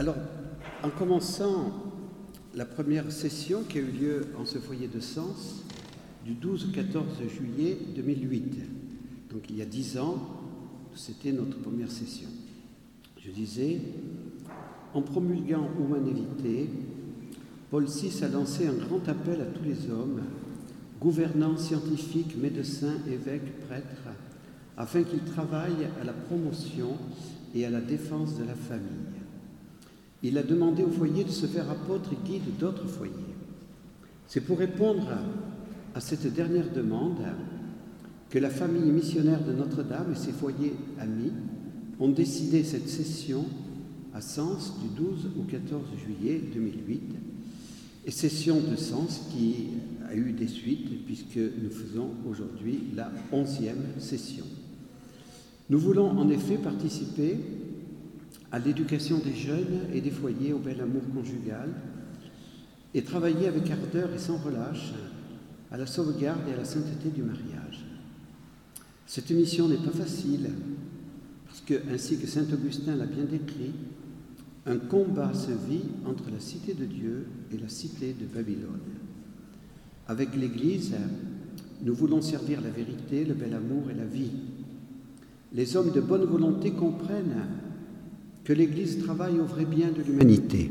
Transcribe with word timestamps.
Alors, 0.00 0.16
en 0.82 0.88
commençant 0.88 1.74
la 2.54 2.64
première 2.64 3.12
session 3.12 3.64
qui 3.68 3.76
a 3.76 3.80
eu 3.82 3.90
lieu 3.90 4.26
en 4.40 4.46
ce 4.46 4.56
foyer 4.56 4.88
de 4.88 4.98
sens 4.98 5.62
du 6.24 6.32
12 6.32 6.70
au 6.70 6.72
14 6.72 7.04
juillet 7.28 7.76
2008, 7.96 8.54
donc 9.30 9.50
il 9.50 9.58
y 9.58 9.60
a 9.60 9.66
dix 9.66 9.98
ans, 9.98 10.16
c'était 10.94 11.32
notre 11.32 11.58
première 11.58 11.90
session. 11.90 12.30
Je 13.22 13.30
disais, 13.30 13.82
en 14.94 15.02
promulguant 15.02 15.68
Humanité, 15.78 16.70
Paul 17.70 17.84
VI 17.84 18.24
a 18.24 18.28
lancé 18.28 18.68
un 18.68 18.86
grand 18.86 19.06
appel 19.06 19.42
à 19.42 19.44
tous 19.44 19.64
les 19.64 19.90
hommes, 19.90 20.22
gouvernants, 20.98 21.58
scientifiques, 21.58 22.38
médecins, 22.40 22.96
évêques, 23.06 23.66
prêtres, 23.68 24.08
afin 24.78 25.02
qu'ils 25.02 25.24
travaillent 25.24 25.90
à 26.00 26.04
la 26.04 26.14
promotion 26.14 26.96
et 27.54 27.66
à 27.66 27.70
la 27.70 27.82
défense 27.82 28.38
de 28.38 28.44
la 28.44 28.54
famille. 28.54 29.09
Il 30.22 30.36
a 30.36 30.42
demandé 30.42 30.82
aux 30.82 30.90
foyers 30.90 31.24
de 31.24 31.30
se 31.30 31.46
faire 31.46 31.70
apôtres 31.70 32.10
et 32.12 32.28
guides 32.28 32.56
d'autres 32.58 32.86
foyers. 32.86 33.12
C'est 34.26 34.42
pour 34.42 34.58
répondre 34.58 35.08
à 35.94 36.00
cette 36.00 36.32
dernière 36.32 36.70
demande 36.72 37.18
que 38.28 38.38
la 38.38 38.50
famille 38.50 38.90
missionnaire 38.90 39.44
de 39.44 39.52
Notre-Dame 39.52 40.12
et 40.12 40.18
ses 40.18 40.32
foyers 40.32 40.74
amis 41.00 41.32
ont 41.98 42.10
décidé 42.10 42.62
cette 42.62 42.88
session 42.88 43.44
à 44.14 44.20
Sens 44.20 44.74
du 44.80 44.88
12 44.88 45.30
au 45.38 45.42
14 45.42 45.82
juillet 46.04 46.40
2008, 46.52 47.02
et 48.06 48.10
session 48.10 48.60
de 48.60 48.76
Sens 48.76 49.22
qui 49.32 49.68
a 50.08 50.14
eu 50.14 50.32
des 50.32 50.48
suites 50.48 51.04
puisque 51.04 51.36
nous 51.36 51.70
faisons 51.70 52.10
aujourd'hui 52.28 52.80
la 52.94 53.10
onzième 53.32 53.84
session. 53.98 54.44
Nous 55.68 55.78
voulons 55.78 56.08
en 56.10 56.28
effet 56.28 56.56
participer 56.56 57.36
à 58.52 58.58
l'éducation 58.58 59.18
des 59.18 59.34
jeunes 59.34 59.86
et 59.92 60.00
des 60.00 60.10
foyers 60.10 60.52
au 60.52 60.58
bel 60.58 60.80
amour 60.80 61.02
conjugal 61.14 61.70
et 62.94 63.02
travailler 63.02 63.46
avec 63.46 63.70
ardeur 63.70 64.12
et 64.12 64.18
sans 64.18 64.38
relâche 64.38 64.92
à 65.70 65.76
la 65.76 65.86
sauvegarde 65.86 66.48
et 66.48 66.54
à 66.54 66.56
la 66.56 66.64
sainteté 66.64 67.10
du 67.10 67.22
mariage. 67.22 67.84
Cette 69.06 69.30
mission 69.30 69.68
n'est 69.68 69.76
pas 69.76 69.90
facile 69.90 70.50
parce 71.46 71.60
que, 71.60 71.74
ainsi 71.92 72.18
que 72.18 72.26
Saint 72.26 72.46
Augustin 72.52 72.96
l'a 72.96 73.06
bien 73.06 73.24
décrit, 73.24 73.72
un 74.66 74.76
combat 74.76 75.32
se 75.34 75.50
vit 75.50 75.84
entre 76.06 76.30
la 76.30 76.40
cité 76.40 76.74
de 76.74 76.84
Dieu 76.84 77.26
et 77.52 77.58
la 77.58 77.68
cité 77.68 78.14
de 78.18 78.26
Babylone. 78.26 78.80
Avec 80.06 80.36
l'Église, 80.36 80.94
nous 81.82 81.94
voulons 81.94 82.20
servir 82.20 82.60
la 82.60 82.70
vérité, 82.70 83.24
le 83.24 83.34
bel 83.34 83.54
amour 83.54 83.90
et 83.90 83.94
la 83.94 84.04
vie. 84.04 84.32
Les 85.52 85.76
hommes 85.76 85.92
de 85.92 86.00
bonne 86.00 86.24
volonté 86.24 86.72
comprennent 86.72 87.46
que 88.44 88.52
l'Église 88.52 88.98
travaille 89.02 89.38
au 89.38 89.44
vrai 89.44 89.64
bien 89.64 89.90
de 89.90 90.02
l'humanité. 90.02 90.70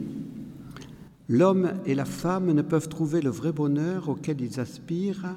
L'homme 1.27 1.73
et 1.85 1.93
la 1.93 2.05
femme 2.05 2.51
ne 2.51 2.61
peuvent 2.61 2.89
trouver 2.89 3.21
le 3.21 3.29
vrai 3.29 3.51
bonheur 3.51 4.09
auquel 4.09 4.41
ils 4.41 4.59
aspirent 4.59 5.35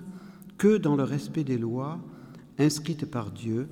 que 0.57 0.79
dans 0.79 0.97
le 0.97 1.03
respect 1.03 1.45
des 1.45 1.59
lois 1.59 1.99
inscrites 2.59 3.07
par 3.07 3.31
Dieu 3.31 3.69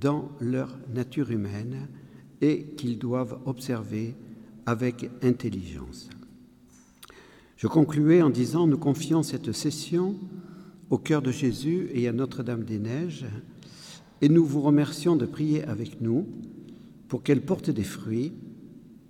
dans 0.00 0.28
leur 0.40 0.76
nature 0.92 1.30
humaine 1.30 1.88
et 2.40 2.64
qu'ils 2.76 2.98
doivent 2.98 3.38
observer 3.46 4.14
avec 4.66 5.10
intelligence. 5.22 6.10
Je 7.56 7.66
concluais 7.66 8.20
en 8.20 8.30
disant, 8.30 8.66
nous 8.66 8.76
confions 8.76 9.22
cette 9.22 9.52
session 9.52 10.16
au 10.90 10.98
cœur 10.98 11.22
de 11.22 11.30
Jésus 11.30 11.88
et 11.94 12.08
à 12.08 12.12
Notre-Dame-des-Neiges, 12.12 13.26
et 14.20 14.28
nous 14.28 14.44
vous 14.44 14.60
remercions 14.60 15.16
de 15.16 15.24
prier 15.24 15.64
avec 15.64 16.00
nous 16.00 16.26
pour 17.14 17.22
qu'elle 17.22 17.42
porte 17.42 17.70
des 17.70 17.84
fruits 17.84 18.32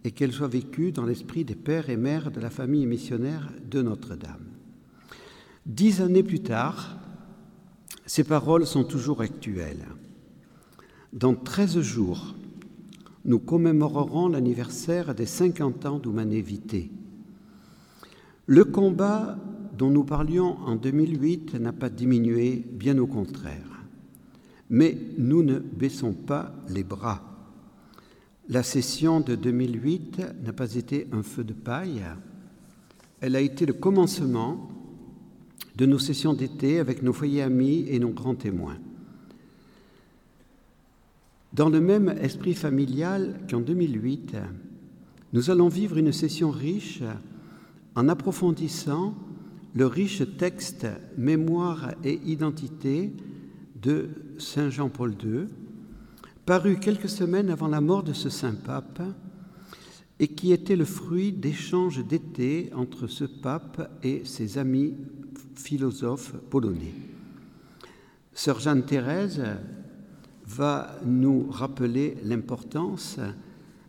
et 0.04 0.10
qu'elle 0.10 0.34
soit 0.34 0.46
vécue 0.46 0.92
dans 0.92 1.06
l'esprit 1.06 1.42
des 1.42 1.54
pères 1.54 1.88
et 1.88 1.96
mères 1.96 2.30
de 2.30 2.38
la 2.38 2.50
famille 2.50 2.84
missionnaire 2.84 3.50
de 3.70 3.80
Notre-Dame. 3.80 4.44
Dix 5.64 6.02
années 6.02 6.22
plus 6.22 6.42
tard, 6.42 6.98
ces 8.04 8.22
paroles 8.22 8.66
sont 8.66 8.84
toujours 8.84 9.22
actuelles. 9.22 9.86
Dans 11.14 11.34
treize 11.34 11.80
jours, 11.80 12.34
nous 13.24 13.38
commémorerons 13.38 14.28
l'anniversaire 14.28 15.14
des 15.14 15.24
50 15.24 15.86
ans 15.86 15.98
d'Humanévité. 15.98 16.90
Le 18.44 18.66
combat 18.66 19.38
dont 19.78 19.88
nous 19.88 20.04
parlions 20.04 20.58
en 20.66 20.76
2008 20.76 21.54
n'a 21.54 21.72
pas 21.72 21.88
diminué, 21.88 22.66
bien 22.70 22.98
au 22.98 23.06
contraire. 23.06 23.86
Mais 24.68 24.94
nous 25.16 25.42
ne 25.42 25.58
baissons 25.58 26.12
pas 26.12 26.54
les 26.68 26.84
bras. 26.84 27.30
La 28.48 28.62
session 28.62 29.20
de 29.20 29.34
2008 29.36 30.20
n'a 30.44 30.52
pas 30.52 30.74
été 30.74 31.06
un 31.12 31.22
feu 31.22 31.44
de 31.44 31.54
paille, 31.54 32.02
elle 33.20 33.36
a 33.36 33.40
été 33.40 33.64
le 33.64 33.72
commencement 33.72 34.68
de 35.76 35.86
nos 35.86 35.98
sessions 35.98 36.34
d'été 36.34 36.78
avec 36.78 37.02
nos 37.02 37.14
foyers 37.14 37.40
amis 37.40 37.86
et 37.88 37.98
nos 37.98 38.10
grands 38.10 38.34
témoins. 38.34 38.76
Dans 41.54 41.70
le 41.70 41.80
même 41.80 42.10
esprit 42.20 42.52
familial 42.52 43.40
qu'en 43.48 43.60
2008, 43.60 44.36
nous 45.32 45.50
allons 45.50 45.68
vivre 45.68 45.96
une 45.96 46.12
session 46.12 46.50
riche 46.50 47.02
en 47.94 48.08
approfondissant 48.08 49.14
le 49.74 49.86
riche 49.86 50.22
texte 50.36 50.86
Mémoire 51.16 51.94
et 52.04 52.20
identité 52.26 53.12
de 53.80 54.10
Saint 54.38 54.68
Jean-Paul 54.68 55.14
II, 55.24 55.46
paru 56.46 56.76
quelques 56.76 57.08
semaines 57.08 57.50
avant 57.50 57.68
la 57.68 57.80
mort 57.80 58.02
de 58.02 58.12
ce 58.12 58.28
saint 58.28 58.54
pape 58.54 59.02
et 60.18 60.28
qui 60.28 60.52
était 60.52 60.76
le 60.76 60.84
fruit 60.84 61.32
d'échanges 61.32 62.04
d'été 62.04 62.70
entre 62.74 63.06
ce 63.06 63.24
pape 63.24 63.98
et 64.02 64.24
ses 64.24 64.58
amis 64.58 64.94
philosophes 65.54 66.34
polonais. 66.50 66.94
Sœur 68.32 68.60
Jeanne 68.60 68.84
Thérèse 68.84 69.42
va 70.46 70.98
nous 71.04 71.46
rappeler 71.50 72.16
l'importance 72.22 73.18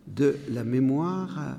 de 0.06 0.36
la 0.50 0.64
mémoire 0.64 1.58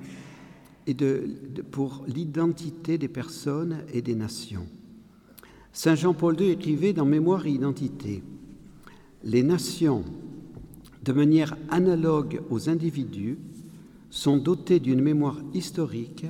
et 0.88 0.94
de, 0.94 1.28
pour 1.70 2.06
l'identité 2.08 2.98
des 2.98 3.08
personnes 3.08 3.84
et 3.94 4.02
des 4.02 4.16
nations. 4.16 4.68
Saint 5.72 5.96
Jean-Paul 5.96 6.40
II 6.42 6.50
écrivait 6.50 6.94
dans 6.94 7.06
Mémoire 7.06 7.46
et 7.46 7.52
Identité, 7.52 8.24
Les 9.24 9.44
nations 9.44 10.04
de 11.08 11.14
manière 11.14 11.56
analogue 11.70 12.42
aux 12.50 12.70
individus, 12.70 13.38
sont 14.10 14.36
dotés 14.36 14.82
d'une 14.82 15.02
mémoire 15.02 15.40
historique 15.54 16.26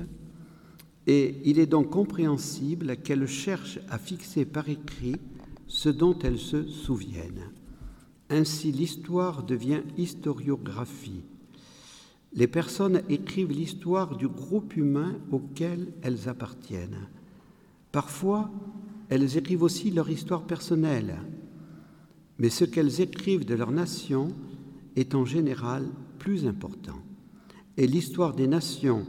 et 1.08 1.34
il 1.44 1.58
est 1.58 1.66
donc 1.66 1.90
compréhensible 1.90 2.96
qu'elles 2.98 3.26
cherchent 3.26 3.80
à 3.90 3.98
fixer 3.98 4.44
par 4.44 4.68
écrit 4.68 5.16
ce 5.66 5.88
dont 5.88 6.16
elles 6.20 6.38
se 6.38 6.64
souviennent. 6.64 7.50
Ainsi 8.30 8.70
l'histoire 8.70 9.42
devient 9.42 9.80
historiographie. 9.96 11.22
Les 12.34 12.46
personnes 12.46 13.02
écrivent 13.08 13.50
l'histoire 13.50 14.16
du 14.16 14.28
groupe 14.28 14.76
humain 14.76 15.16
auquel 15.32 15.88
elles 16.02 16.28
appartiennent. 16.28 17.08
Parfois, 17.90 18.48
elles 19.08 19.38
écrivent 19.38 19.62
aussi 19.64 19.90
leur 19.90 20.08
histoire 20.08 20.44
personnelle, 20.44 21.16
mais 22.38 22.50
ce 22.50 22.64
qu'elles 22.64 23.00
écrivent 23.00 23.46
de 23.46 23.56
leur 23.56 23.72
nation 23.72 24.28
est 24.96 25.14
en 25.14 25.24
général 25.24 25.86
plus 26.18 26.46
important. 26.46 27.00
Et 27.76 27.86
l'histoire 27.86 28.34
des 28.34 28.46
nations, 28.46 29.06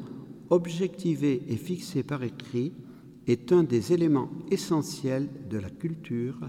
objectivée 0.50 1.44
et 1.48 1.58
fixée 1.58 2.04
par 2.04 2.24
écrit, 2.24 2.74
est 3.28 3.52
un 3.52 3.64
des 3.64 3.94
éléments 3.94 4.30
essentiels 4.50 5.28
de 5.50 5.58
la 5.58 5.70
culture, 5.70 6.40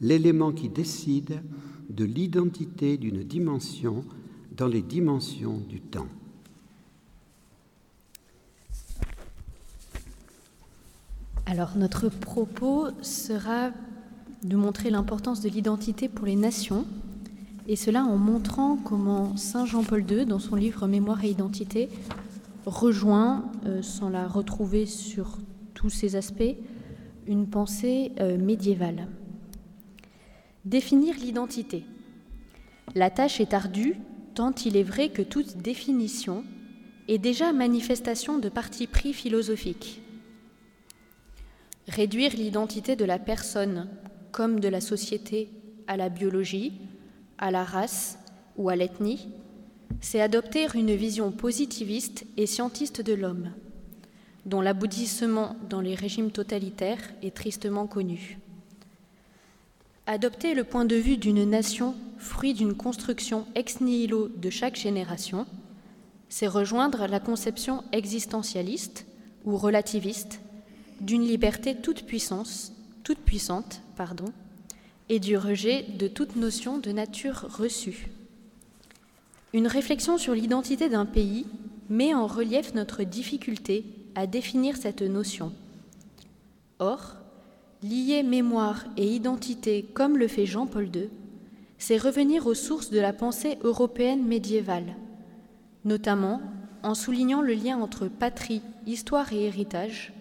l'élément 0.00 0.52
qui 0.52 0.68
décide 0.68 1.42
de 1.90 2.04
l'identité 2.04 2.96
d'une 2.96 3.22
dimension 3.22 4.04
dans 4.56 4.68
les 4.68 4.82
dimensions 4.82 5.58
du 5.58 5.80
temps. 5.80 6.08
Alors 11.46 11.76
notre 11.76 12.08
propos 12.08 12.88
sera 13.02 13.70
de 14.42 14.56
montrer 14.56 14.90
l'importance 14.90 15.40
de 15.40 15.48
l'identité 15.48 16.08
pour 16.08 16.26
les 16.26 16.36
nations 16.36 16.86
et 17.66 17.76
cela 17.76 18.04
en 18.04 18.16
montrant 18.16 18.76
comment 18.76 19.36
Saint 19.36 19.64
Jean-Paul 19.64 20.04
II, 20.10 20.26
dans 20.26 20.38
son 20.38 20.54
livre 20.54 20.86
Mémoire 20.86 21.24
et 21.24 21.30
Identité, 21.30 21.88
rejoint, 22.66 23.50
euh, 23.66 23.82
sans 23.82 24.10
la 24.10 24.26
retrouver 24.26 24.86
sur 24.86 25.38
tous 25.74 25.90
ces 25.90 26.16
aspects, 26.16 26.56
une 27.26 27.46
pensée 27.46 28.12
euh, 28.20 28.36
médiévale. 28.36 29.08
Définir 30.64 31.14
l'identité. 31.16 31.84
La 32.94 33.10
tâche 33.10 33.40
est 33.40 33.54
ardue, 33.54 33.96
tant 34.34 34.52
il 34.64 34.76
est 34.76 34.82
vrai 34.82 35.08
que 35.08 35.22
toute 35.22 35.58
définition 35.58 36.44
est 37.08 37.18
déjà 37.18 37.52
manifestation 37.52 38.38
de 38.38 38.48
parti 38.48 38.86
pris 38.86 39.12
philosophique. 39.12 40.02
Réduire 41.88 42.32
l'identité 42.34 42.96
de 42.96 43.04
la 43.04 43.18
personne 43.18 43.88
comme 44.32 44.58
de 44.58 44.68
la 44.68 44.80
société 44.80 45.50
à 45.86 45.96
la 45.96 46.08
biologie, 46.08 46.72
à 47.38 47.50
la 47.50 47.64
race 47.64 48.18
ou 48.56 48.68
à 48.68 48.76
l'ethnie, 48.76 49.28
c'est 50.00 50.20
adopter 50.20 50.66
une 50.74 50.94
vision 50.94 51.30
positiviste 51.30 52.24
et 52.36 52.46
scientiste 52.46 53.00
de 53.00 53.14
l'homme, 53.14 53.50
dont 54.46 54.60
l'aboutissement 54.60 55.56
dans 55.68 55.80
les 55.80 55.94
régimes 55.94 56.30
totalitaires 56.30 57.12
est 57.22 57.34
tristement 57.34 57.86
connu. 57.86 58.38
Adopter 60.06 60.54
le 60.54 60.64
point 60.64 60.84
de 60.84 60.96
vue 60.96 61.16
d'une 61.16 61.48
nation, 61.48 61.94
fruit 62.18 62.52
d'une 62.52 62.74
construction 62.74 63.46
ex 63.54 63.80
nihilo 63.80 64.28
de 64.28 64.50
chaque 64.50 64.76
génération, 64.76 65.46
c'est 66.28 66.46
rejoindre 66.46 67.06
la 67.06 67.20
conception 67.20 67.84
existentialiste 67.92 69.06
ou 69.44 69.56
relativiste 69.56 70.40
d'une 71.00 71.24
liberté 71.24 71.76
toute 71.76 72.04
puissance, 72.04 72.72
toute 73.02 73.20
puissante, 73.20 73.80
pardon, 73.96 74.26
et 75.08 75.18
du 75.18 75.36
rejet 75.36 75.84
de 75.98 76.08
toute 76.08 76.36
notion 76.36 76.78
de 76.78 76.90
nature 76.90 77.46
reçue. 77.58 78.08
Une 79.52 79.66
réflexion 79.66 80.18
sur 80.18 80.34
l'identité 80.34 80.88
d'un 80.88 81.06
pays 81.06 81.46
met 81.88 82.14
en 82.14 82.26
relief 82.26 82.74
notre 82.74 83.02
difficulté 83.04 83.84
à 84.14 84.26
définir 84.26 84.76
cette 84.76 85.02
notion. 85.02 85.52
Or, 86.78 87.16
lier 87.82 88.22
mémoire 88.22 88.84
et 88.96 89.06
identité 89.06 89.84
comme 89.94 90.16
le 90.16 90.28
fait 90.28 90.46
Jean-Paul 90.46 90.88
II, 90.94 91.08
c'est 91.78 91.98
revenir 91.98 92.46
aux 92.46 92.54
sources 92.54 92.90
de 92.90 92.98
la 92.98 93.12
pensée 93.12 93.58
européenne 93.62 94.24
médiévale, 94.24 94.96
notamment 95.84 96.40
en 96.82 96.94
soulignant 96.94 97.42
le 97.42 97.54
lien 97.54 97.78
entre 97.78 98.08
patrie, 98.08 98.62
histoire 98.86 99.32
et 99.32 99.44
héritage, 99.44 100.12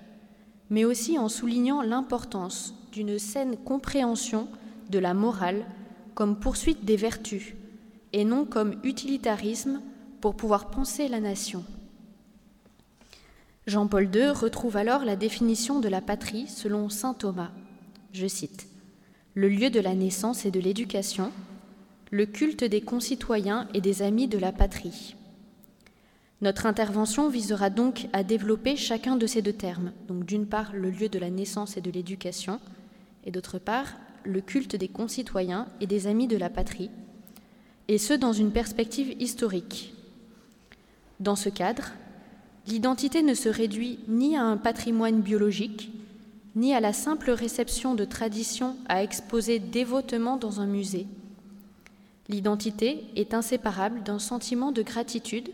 mais 0.70 0.86
aussi 0.86 1.18
en 1.18 1.30
soulignant 1.30 1.82
l'importance 1.82 2.76
d'une 2.92 3.18
saine 3.18 3.58
compréhension 3.58 4.48
de 4.94 5.00
la 5.00 5.16
morale 5.16 5.66
comme 6.14 6.40
poursuite 6.40 6.86
des 6.86 6.96
vertus 6.96 7.56
et 8.14 8.24
non 8.24 8.46
comme 8.46 8.76
utilitarisme 8.84 9.82
pour 10.22 10.36
pouvoir 10.36 10.70
penser 10.70 11.08
la 11.08 11.20
nation. 11.20 11.66
Jean-Paul 13.66 14.10
II 14.14 14.30
retrouve 14.30 14.78
alors 14.78 15.04
la 15.04 15.16
définition 15.16 15.80
de 15.80 15.90
la 15.90 16.02
patrie 16.02 16.48
selon 16.48 16.90
saint 16.90 17.16
Thomas. 17.16 17.52
Je 18.12 18.28
cite 18.28 18.68
Le 19.34 19.50
lieu 19.50 19.72
de 19.72 19.80
la 19.80 19.96
naissance 19.96 20.46
et 20.46 20.52
de 20.52 20.60
l'éducation, 20.60 21.32
le 22.12 22.28
culte 22.28 22.64
des 22.64 22.82
concitoyens 22.82 23.68
et 23.74 23.82
des 23.82 24.04
amis 24.04 24.28
de 24.28 24.38
la 24.38 24.52
patrie. 24.52 25.16
Notre 26.42 26.68
intervention 26.68 27.30
visera 27.30 27.72
donc 27.72 28.10
à 28.14 28.24
développer 28.24 28.76
chacun 28.76 29.16
de 29.16 29.26
ces 29.26 29.42
deux 29.42 29.54
termes, 29.54 29.92
donc 30.08 30.26
d'une 30.26 30.46
part 30.46 30.74
le 30.74 30.92
lieu 30.92 31.10
de 31.10 31.18
la 31.18 31.32
naissance 31.32 31.78
et 31.78 31.82
de 31.82 31.90
l'éducation, 31.90 32.60
et 33.26 33.32
d'autre 33.32 33.58
part 33.58 33.88
le 34.24 34.42
culte 34.42 34.76
des 34.76 34.88
concitoyens 34.88 35.68
et 35.82 35.88
des 35.88 36.08
amis 36.08 36.28
de 36.28 36.38
la 36.38 36.50
patrie, 36.50 36.90
et 37.88 37.98
ce 37.98 38.14
dans 38.14 38.34
une 38.34 38.52
perspective 38.52 39.16
historique. 39.20 39.94
Dans 41.20 41.36
ce 41.36 41.50
cadre, 41.50 41.92
l'identité 42.68 43.22
ne 43.22 43.34
se 43.34 43.50
réduit 43.50 44.00
ni 44.08 44.38
à 44.38 44.44
un 44.44 44.58
patrimoine 44.58 45.22
biologique, 45.22 45.92
ni 46.56 46.74
à 46.74 46.80
la 46.80 46.94
simple 46.94 47.32
réception 47.32 47.96
de 47.96 48.06
traditions 48.06 48.78
à 48.88 49.04
exposer 49.04 49.60
dévotement 49.60 50.38
dans 50.38 50.62
un 50.62 50.68
musée. 50.68 51.08
L'identité 52.30 53.04
est 53.16 53.34
inséparable 53.34 54.04
d'un 54.04 54.20
sentiment 54.20 54.72
de 54.72 54.82
gratitude, 54.82 55.50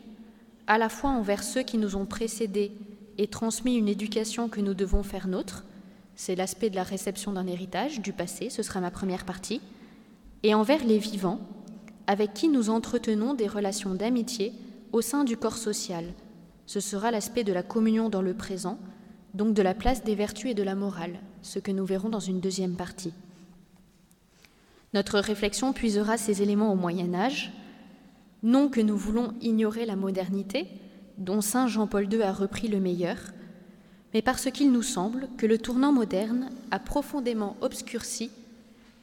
à 0.67 0.77
la 0.77 0.89
fois 0.89 1.09
envers 1.09 1.43
ceux 1.43 1.63
qui 1.63 1.77
nous 1.77 1.95
ont 1.95 2.05
précédés 2.05 2.71
et 3.17 3.27
transmis 3.27 3.75
une 3.75 3.87
éducation 3.87 4.49
que 4.49 4.61
nous 4.61 4.75
devons 4.75 5.03
faire 5.03 5.27
nôtre, 5.27 5.63
c'est 6.19 6.35
l'aspect 6.35 6.69
de 6.69 6.75
la 6.75 6.83
réception 6.83 7.31
d'un 7.31 7.47
héritage 7.47 8.01
du 8.01 8.11
passé, 8.11 8.49
ce 8.49 8.61
sera 8.61 8.81
ma 8.81 8.91
première 8.91 9.23
partie, 9.23 9.61
et 10.43 10.53
envers 10.53 10.83
les 10.83 10.97
vivants, 10.97 11.39
avec 12.07 12.33
qui 12.33 12.49
nous 12.49 12.69
entretenons 12.69 13.35
des 13.35 13.47
relations 13.47 13.95
d'amitié 13.95 14.51
au 14.91 14.99
sein 14.99 15.23
du 15.23 15.37
corps 15.37 15.55
social. 15.55 16.03
Ce 16.65 16.81
sera 16.81 17.09
l'aspect 17.11 17.45
de 17.45 17.53
la 17.53 17.63
communion 17.63 18.09
dans 18.09 18.21
le 18.21 18.33
présent, 18.33 18.79
donc 19.33 19.53
de 19.53 19.61
la 19.61 19.73
place 19.73 20.03
des 20.03 20.13
vertus 20.13 20.51
et 20.51 20.55
de 20.55 20.61
la 20.61 20.75
morale, 20.75 21.21
ce 21.41 21.57
que 21.57 21.71
nous 21.71 21.85
verrons 21.85 22.09
dans 22.09 22.19
une 22.19 22.41
deuxième 22.41 22.75
partie. 22.75 23.13
Notre 24.93 25.19
réflexion 25.19 25.71
puisera 25.71 26.17
ces 26.17 26.41
éléments 26.41 26.73
au 26.73 26.75
Moyen 26.75 27.13
Âge, 27.13 27.53
non 28.43 28.67
que 28.67 28.81
nous 28.81 28.97
voulons 28.97 29.35
ignorer 29.39 29.85
la 29.85 29.95
modernité, 29.95 30.67
dont 31.17 31.39
Saint 31.39 31.67
Jean-Paul 31.67 32.13
II 32.13 32.23
a 32.23 32.33
repris 32.33 32.67
le 32.67 32.81
meilleur, 32.81 33.19
mais 34.13 34.21
parce 34.21 34.49
qu'il 34.51 34.71
nous 34.71 34.83
semble 34.83 35.27
que 35.37 35.45
le 35.45 35.57
tournant 35.57 35.91
moderne 35.91 36.49
a 36.71 36.79
profondément 36.79 37.55
obscurci 37.61 38.31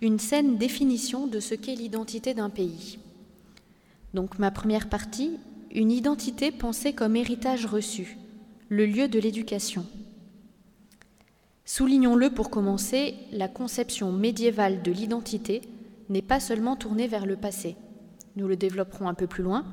une 0.01 0.19
saine 0.19 0.59
définition 0.59 1.27
de 1.27 1.41
ce 1.41 1.55
qu'est 1.55 1.75
l'identité 1.75 2.35
d'un 2.35 2.51
pays. 2.51 2.99
Donc 4.15 4.39
ma 4.39 4.51
première 4.51 4.89
partie, 4.89 5.39
une 5.75 5.91
identité 5.91 6.51
pensée 6.51 6.93
comme 6.93 7.17
héritage 7.17 7.67
reçu, 7.67 8.17
le 8.69 8.87
lieu 8.87 9.09
de 9.09 9.19
l'éducation. 9.19 9.87
Soulignons-le 11.65 12.31
pour 12.31 12.51
commencer, 12.51 13.15
la 13.33 13.49
conception 13.49 14.13
médiévale 14.13 14.83
de 14.83 14.93
l'identité 14.93 15.63
n'est 16.09 16.23
pas 16.23 16.41
seulement 16.41 16.77
tournée 16.77 17.09
vers 17.09 17.27
le 17.27 17.37
passé. 17.37 17.77
Nous 18.37 18.47
le 18.47 18.57
développerons 18.57 19.09
un 19.09 19.15
peu 19.15 19.27
plus 19.27 19.43
loin. 19.43 19.65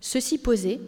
Ceci 0.00 0.38
posé, 0.38 0.80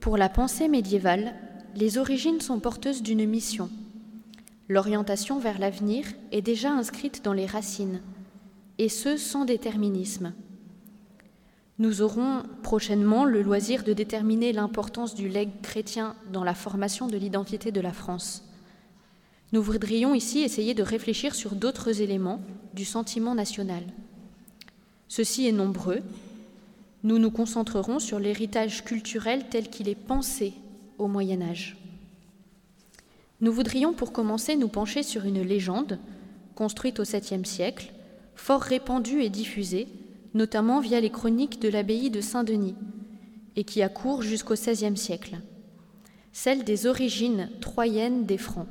pour 0.00 0.16
la 0.16 0.28
pensée 0.28 0.68
médiévale, 0.68 1.34
les 1.74 1.98
origines 1.98 2.40
sont 2.40 2.60
porteuses 2.60 3.02
d'une 3.02 3.26
mission. 3.26 3.70
L'orientation 4.68 5.38
vers 5.38 5.58
l'avenir 5.58 6.06
est 6.30 6.42
déjà 6.42 6.70
inscrite 6.70 7.24
dans 7.24 7.32
les 7.32 7.46
racines, 7.46 8.00
et 8.78 8.88
ce 8.88 9.16
sans 9.16 9.44
déterminisme. 9.44 10.32
Nous 11.78 12.02
aurons 12.02 12.42
prochainement 12.62 13.24
le 13.24 13.42
loisir 13.42 13.82
de 13.82 13.92
déterminer 13.92 14.52
l'importance 14.52 15.14
du 15.14 15.28
legs 15.28 15.60
chrétien 15.62 16.14
dans 16.32 16.44
la 16.44 16.54
formation 16.54 17.06
de 17.06 17.16
l'identité 17.16 17.72
de 17.72 17.80
la 17.80 17.92
France. 17.92 18.44
Nous 19.52 19.62
voudrions 19.62 20.14
ici 20.14 20.40
essayer 20.40 20.74
de 20.74 20.82
réfléchir 20.82 21.34
sur 21.34 21.54
d'autres 21.54 22.00
éléments 22.00 22.40
du 22.74 22.84
sentiment 22.84 23.34
national. 23.34 23.82
Ceci 25.08 25.46
est 25.46 25.52
nombreux. 25.52 26.00
Nous 27.02 27.18
nous 27.18 27.30
concentrerons 27.30 27.98
sur 27.98 28.18
l'héritage 28.18 28.84
culturel 28.84 29.46
tel 29.50 29.68
qu'il 29.68 29.88
est 29.88 29.94
pensé 29.94 30.54
au 30.98 31.08
Moyen 31.08 31.42
Âge. 31.42 31.76
Nous 33.40 33.52
voudrions 33.52 33.92
pour 33.92 34.12
commencer 34.12 34.56
nous 34.56 34.68
pencher 34.68 35.02
sur 35.02 35.24
une 35.24 35.42
légende, 35.42 35.98
construite 36.54 37.00
au 37.00 37.04
7e 37.04 37.44
siècle, 37.44 37.92
fort 38.34 38.62
répandue 38.62 39.22
et 39.22 39.30
diffusée, 39.30 39.88
notamment 40.34 40.80
via 40.80 41.00
les 41.00 41.10
chroniques 41.10 41.60
de 41.60 41.68
l'abbaye 41.68 42.10
de 42.10 42.20
Saint-Denis, 42.20 42.76
et 43.56 43.64
qui 43.64 43.82
accourt 43.82 44.22
jusqu'au 44.22 44.54
XVIe 44.54 44.96
siècle, 44.96 45.38
celle 46.32 46.64
des 46.64 46.86
origines 46.86 47.50
troyennes 47.60 48.24
des 48.24 48.38
Francs. 48.38 48.68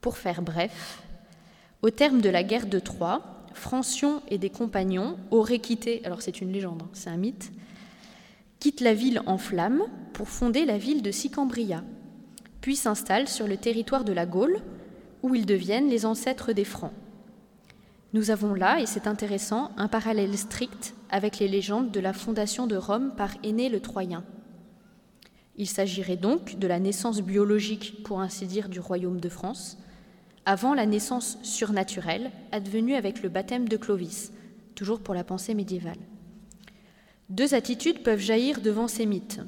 Pour 0.00 0.16
faire 0.16 0.42
bref, 0.42 1.02
au 1.82 1.90
terme 1.90 2.20
de 2.20 2.28
la 2.28 2.42
guerre 2.42 2.66
de 2.66 2.78
Troie, 2.78 3.22
Francion 3.54 4.22
et 4.28 4.38
des 4.38 4.50
compagnons 4.50 5.16
auraient 5.30 5.58
quitté, 5.58 6.00
alors 6.04 6.22
c'est 6.22 6.40
une 6.40 6.52
légende, 6.52 6.82
hein, 6.82 6.90
c'est 6.92 7.10
un 7.10 7.16
mythe, 7.16 7.50
quitte 8.60 8.80
la 8.80 8.94
ville 8.94 9.22
en 9.26 9.38
flammes 9.38 9.84
pour 10.12 10.28
fonder 10.28 10.64
la 10.64 10.78
ville 10.78 11.02
de 11.02 11.10
Sicambria, 11.10 11.84
puis 12.60 12.76
s'installent 12.76 13.28
sur 13.28 13.46
le 13.46 13.56
territoire 13.56 14.04
de 14.04 14.12
la 14.12 14.26
Gaule, 14.26 14.60
où 15.22 15.34
ils 15.34 15.46
deviennent 15.46 15.88
les 15.88 16.06
ancêtres 16.06 16.52
des 16.52 16.64
Francs. 16.64 16.92
Nous 18.14 18.30
avons 18.30 18.54
là, 18.54 18.80
et 18.80 18.86
c'est 18.86 19.06
intéressant, 19.06 19.70
un 19.76 19.88
parallèle 19.88 20.36
strict 20.36 20.94
avec 21.10 21.38
les 21.38 21.48
légendes 21.48 21.90
de 21.90 22.00
la 22.00 22.12
fondation 22.12 22.66
de 22.66 22.76
Rome 22.76 23.12
par 23.16 23.30
Aîné 23.44 23.68
le 23.68 23.80
Troyen. 23.80 24.24
Il 25.56 25.68
s'agirait 25.68 26.16
donc 26.16 26.58
de 26.58 26.66
la 26.66 26.78
naissance 26.78 27.20
biologique, 27.20 28.02
pour 28.04 28.20
ainsi 28.20 28.46
dire, 28.46 28.68
du 28.68 28.80
royaume 28.80 29.20
de 29.20 29.28
France, 29.28 29.76
avant 30.46 30.72
la 30.72 30.86
naissance 30.86 31.38
surnaturelle 31.42 32.30
advenue 32.52 32.94
avec 32.94 33.22
le 33.22 33.28
baptême 33.28 33.68
de 33.68 33.76
Clovis, 33.76 34.32
toujours 34.74 35.00
pour 35.00 35.14
la 35.14 35.24
pensée 35.24 35.54
médiévale. 35.54 35.98
Deux 37.28 37.52
attitudes 37.52 38.02
peuvent 38.02 38.20
jaillir 38.20 38.62
devant 38.62 38.88
ces 38.88 39.04
mythes. 39.04 39.40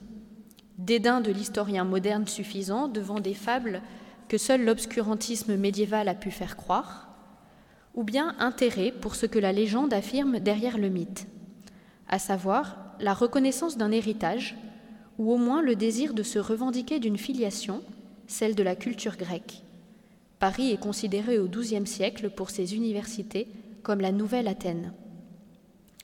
Dédain 0.76 1.22
de 1.22 1.32
l'historien 1.32 1.84
moderne 1.84 2.26
suffisant 2.26 2.88
devant 2.88 3.20
des 3.20 3.32
fables 3.32 3.80
que 4.28 4.36
seul 4.36 4.64
l'obscurantisme 4.64 5.56
médiéval 5.56 6.08
a 6.08 6.14
pu 6.14 6.30
faire 6.30 6.56
croire, 6.56 7.08
ou 7.94 8.04
bien 8.04 8.36
intérêt 8.38 8.92
pour 8.92 9.14
ce 9.14 9.24
que 9.24 9.38
la 9.38 9.52
légende 9.52 9.94
affirme 9.94 10.40
derrière 10.40 10.76
le 10.76 10.90
mythe, 10.90 11.26
à 12.06 12.18
savoir 12.18 12.76
la 13.00 13.14
reconnaissance 13.14 13.78
d'un 13.78 13.92
héritage, 13.92 14.56
ou 15.18 15.32
au 15.32 15.38
moins 15.38 15.62
le 15.62 15.74
désir 15.74 16.12
de 16.12 16.22
se 16.22 16.38
revendiquer 16.38 17.00
d'une 17.00 17.18
filiation, 17.18 17.82
celle 18.26 18.54
de 18.54 18.62
la 18.62 18.76
culture 18.76 19.16
grecque. 19.16 19.62
Paris 20.38 20.70
est 20.70 20.80
considéré 20.80 21.38
au 21.38 21.48
XIIe 21.48 21.86
siècle 21.86 22.28
pour 22.28 22.50
ses 22.50 22.74
universités 22.74 23.48
comme 23.82 24.00
la 24.00 24.12
nouvelle 24.12 24.48
Athènes 24.48 24.92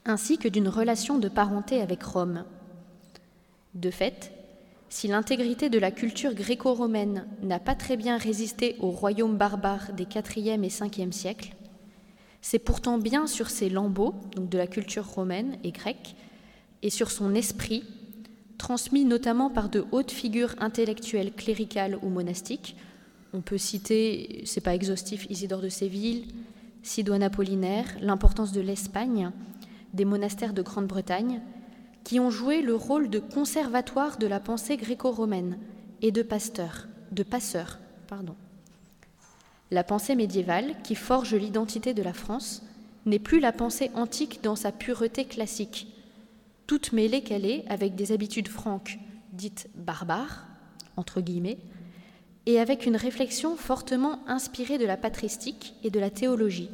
ainsi 0.07 0.37
que 0.37 0.47
d'une 0.47 0.69
relation 0.69 1.19
de 1.19 1.29
parenté 1.29 1.81
avec 1.81 2.01
Rome. 2.01 2.45
De 3.75 3.91
fait, 3.91 4.31
si 4.89 5.07
l'intégrité 5.07 5.69
de 5.69 5.77
la 5.77 5.91
culture 5.91 6.33
gréco-romaine 6.33 7.27
n'a 7.43 7.59
pas 7.59 7.75
très 7.75 7.97
bien 7.97 8.17
résisté 8.17 8.77
au 8.79 8.89
royaume 8.89 9.37
barbare 9.37 9.91
des 9.93 10.07
IVe 10.35 10.63
et 10.63 10.69
Ve 10.69 11.11
siècles, 11.11 11.53
c'est 12.41 12.59
pourtant 12.59 12.97
bien 12.97 13.27
sur 13.27 13.49
ces 13.49 13.69
lambeaux, 13.69 14.15
donc 14.35 14.49
de 14.49 14.57
la 14.57 14.67
culture 14.67 15.05
romaine 15.05 15.57
et 15.65 15.71
grecque, 15.71 16.15
et 16.81 16.89
sur 16.89 17.11
son 17.11 17.35
esprit, 17.35 17.83
transmis 18.57 19.03
notamment 19.03 19.49
par 19.49 19.67
de 19.69 19.85
hautes 19.91 20.11
figures 20.11 20.55
intellectuelles 20.59 21.33
cléricales 21.33 21.97
ou 22.01 22.09
monastiques. 22.09 22.77
On 23.33 23.41
peut 23.41 23.57
citer, 23.57 24.43
c'est 24.45 24.61
pas 24.61 24.75
exhaustif, 24.75 25.27
Isidore 25.29 25.61
de 25.61 25.69
Séville, 25.69 26.27
Sidoine 26.81 27.23
Apollinaire, 27.23 27.85
l'importance 28.01 28.53
de 28.53 28.61
l'Espagne, 28.61 29.31
des 29.93 30.05
monastères 30.05 30.53
de 30.53 30.61
Grande-Bretagne, 30.61 31.41
qui 32.03 32.19
ont 32.19 32.29
joué 32.29 32.61
le 32.61 32.75
rôle 32.75 33.09
de 33.09 33.19
conservatoire 33.19 34.17
de 34.17 34.27
la 34.27 34.39
pensée 34.39 34.77
gréco-romaine 34.77 35.57
et 36.01 36.11
de 36.11 36.21
pasteur, 36.21 36.87
de 37.11 37.23
passeur. 37.23 37.79
Pardon. 38.07 38.35
La 39.71 39.83
pensée 39.83 40.15
médiévale, 40.15 40.75
qui 40.83 40.95
forge 40.95 41.35
l'identité 41.35 41.93
de 41.93 42.01
la 42.01 42.13
France, 42.13 42.63
n'est 43.05 43.19
plus 43.19 43.39
la 43.39 43.51
pensée 43.51 43.91
antique 43.95 44.41
dans 44.41 44.55
sa 44.55 44.71
pureté 44.71 45.25
classique, 45.25 45.87
toute 46.67 46.93
mêlée 46.93 47.21
qu'elle 47.21 47.45
est 47.45 47.65
avec 47.67 47.95
des 47.95 48.11
habitudes 48.11 48.47
franques, 48.47 48.99
dites 49.33 49.69
barbares, 49.75 50.45
entre 50.95 51.21
guillemets, 51.21 51.57
et 52.45 52.59
avec 52.59 52.85
une 52.85 52.95
réflexion 52.95 53.57
fortement 53.57 54.19
inspirée 54.27 54.77
de 54.77 54.85
la 54.85 54.97
patristique 54.97 55.75
et 55.83 55.89
de 55.89 55.99
la 55.99 56.09
théologie. 56.09 56.69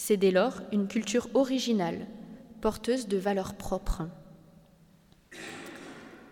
C'est 0.00 0.16
dès 0.16 0.30
lors 0.30 0.62
une 0.72 0.86
culture 0.86 1.28
originale, 1.34 2.06
porteuse 2.62 3.08
de 3.08 3.18
valeurs 3.18 3.56
propres. 3.56 4.04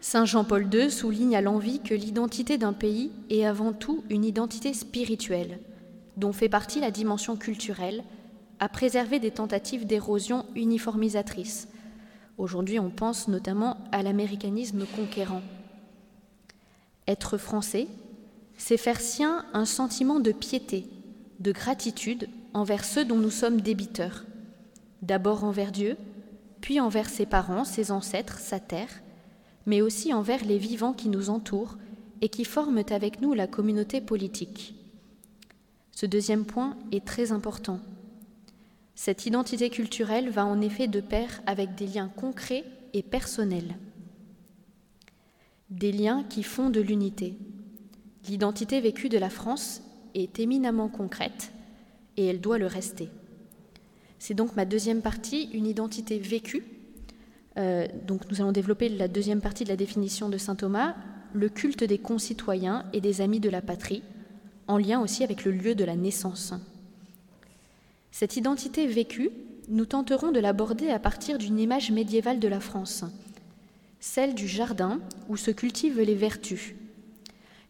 Saint 0.01 0.25
Jean-Paul 0.25 0.73
II 0.73 0.91
souligne 0.91 1.37
à 1.37 1.43
l'envie 1.43 1.81
que 1.81 1.93
l'identité 1.93 2.57
d'un 2.57 2.73
pays 2.73 3.11
est 3.29 3.45
avant 3.45 3.75
tout 3.75 4.05
une 4.09 4.25
identité 4.25 4.73
spirituelle, 4.73 5.59
dont 6.17 6.33
fait 6.33 6.49
partie 6.49 6.81
la 6.81 6.91
dimension 6.91 7.37
culturelle, 7.37 8.05
à 8.61 8.69
préserver 8.69 9.19
des 9.19 9.33
tentatives 9.33 9.85
d'érosion 9.85 10.47
uniformisatrice, 10.55 11.69
Aujourd'hui, 12.39 12.79
on 12.79 12.91
pense 12.91 13.29
notamment 13.29 13.79
à 13.93 14.03
l'américanisme 14.03 14.85
conquérant. 14.95 15.41
Être 17.09 17.39
français, 17.39 17.89
c'est 18.59 18.77
faire 18.77 19.01
sien 19.01 19.47
un 19.55 19.65
sentiment 19.65 20.21
de 20.21 20.33
piété, 20.33 20.87
de 21.41 21.53
gratitude 21.53 22.29
envers 22.57 22.87
ceux 22.87 23.05
dont 23.05 23.19
nous 23.19 23.31
sommes 23.31 23.61
débiteurs. 23.61 24.25
D'abord 25.03 25.45
envers 25.45 25.73
Dieu, 25.73 25.99
puis 26.63 26.81
envers 26.81 27.11
ses 27.11 27.27
parents, 27.27 27.65
ses 27.65 27.91
ancêtres, 27.91 28.39
sa 28.39 28.59
terre, 28.59 28.89
mais 29.67 29.83
aussi 29.83 30.15
envers 30.15 30.43
les 30.43 30.57
vivants 30.57 30.95
qui 30.95 31.11
nous 31.11 31.29
entourent 31.29 31.77
et 32.23 32.31
qui 32.31 32.47
forment 32.47 32.83
avec 32.91 33.21
nous 33.21 33.35
la 33.35 33.47
communauté 33.47 34.01
politique. 34.01 34.75
Ce 35.93 36.07
deuxième 36.07 36.47
point 36.47 36.79
est 36.93 37.05
très 37.05 37.31
important. 37.31 37.79
Cette 38.95 39.27
identité 39.27 39.69
culturelle 39.69 40.31
va 40.31 40.47
en 40.47 40.63
effet 40.63 40.89
de 40.89 41.01
pair 41.01 41.43
avec 41.45 41.75
des 41.75 41.87
liens 41.87 42.09
concrets 42.09 42.65
et 42.95 43.03
personnels. 43.03 43.77
Des 45.69 45.93
liens 45.93 46.25
qui 46.25 46.43
font 46.43 46.71
de 46.71 46.81
l'unité. 46.81 47.37
L'identité 48.27 48.81
vécue 48.81 49.11
de 49.11 49.19
la 49.19 49.29
France 49.29 49.83
est 50.15 50.41
éminemment 50.41 50.89
concrète 50.89 51.53
et 52.17 52.27
elle 52.27 52.41
doit 52.41 52.59
le 52.59 52.67
rester. 52.67 53.09
C'est 54.19 54.35
donc 54.35 54.57
ma 54.57 54.65
deuxième 54.65 55.03
partie, 55.03 55.51
une 55.53 55.67
identité 55.67 56.19
vécue. 56.19 56.65
Euh, 57.59 57.87
donc 58.07 58.31
nous 58.31 58.41
allons 58.41 58.53
développer 58.53 58.89
la 58.89 59.09
deuxième 59.09 59.41
partie 59.41 59.65
de 59.65 59.69
la 59.69 59.77
définition 59.77 60.29
de 60.29 60.39
saint 60.39 60.57
Thomas, 60.57 60.95
le 61.33 61.49
culte 61.49 61.85
des 61.85 61.99
concitoyens 61.99 62.85
et 62.93 63.01
des 63.01 63.21
amis 63.21 63.41
de 63.41 63.51
la 63.51 63.63
patrie, 63.63 64.03
en 64.69 64.79
lien 64.79 65.01
aussi 65.01 65.23
avec 65.25 65.45
le 65.45 65.53
lieu 65.53 65.75
de 65.75 65.85
la 65.85 65.97
naissance. 65.97 66.55
Cette 68.11 68.37
identité 68.37 68.87
vécue, 68.87 69.31
nous 69.69 69.85
tenterons 69.85 70.33
de 70.33 70.41
l'aborder 70.41 70.89
à 70.89 70.99
partir 70.99 71.39
d'une 71.39 71.59
image 71.59 71.91
médiévale 71.91 72.41
de 72.41 72.49
la 72.49 72.61
France, 72.61 73.05
celle 74.01 74.35
du 74.35 74.49
jardin 74.49 75.01
où 75.29 75.37
se 75.37 75.51
cultivent 75.51 76.01
les 76.01 76.15
vertus. 76.15 76.75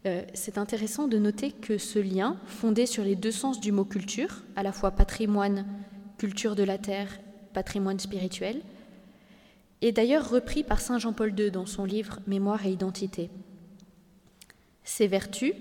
Euh, 0.05 0.21
c'est 0.33 0.57
intéressant 0.57 1.07
de 1.07 1.17
noter 1.17 1.51
que 1.51 1.77
ce 1.77 1.99
lien, 1.99 2.37
fondé 2.45 2.85
sur 2.85 3.03
les 3.03 3.15
deux 3.15 3.31
sens 3.31 3.59
du 3.59 3.71
mot 3.71 3.85
culture, 3.85 4.43
à 4.55 4.63
la 4.63 4.71
fois 4.71 4.91
patrimoine, 4.91 5.65
culture 6.17 6.55
de 6.55 6.63
la 6.63 6.77
terre, 6.77 7.09
patrimoine 7.53 7.99
spirituel, 7.99 8.61
est 9.81 9.91
d'ailleurs 9.91 10.29
repris 10.29 10.63
par 10.63 10.79
Saint 10.79 10.99
Jean-Paul 10.99 11.37
II 11.37 11.51
dans 11.51 11.65
son 11.65 11.85
livre 11.85 12.19
Mémoire 12.27 12.65
et 12.65 12.71
identité. 12.71 13.29
Ces 14.83 15.07
vertus, 15.07 15.53